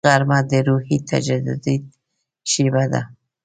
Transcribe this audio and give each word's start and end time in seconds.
غرمه 0.09 0.39
د 0.49 0.51
روحي 0.67 0.97
تجدید 1.09 1.83
شیبه 2.51 2.83
ده 2.91 3.01